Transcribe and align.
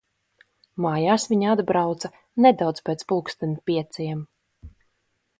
Mājās 0.85 1.25
viņa 1.33 1.51
atbrauca 1.57 2.09
nedaudz 2.45 2.81
pēc 2.89 3.05
pulksten 3.11 3.53
pieciem. 3.71 4.25